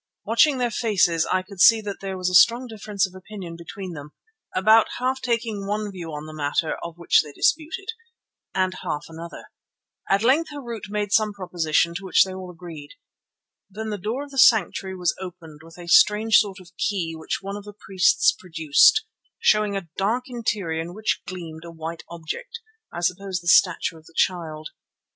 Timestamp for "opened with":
15.21-15.77